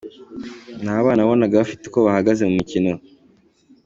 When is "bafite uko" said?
1.61-1.99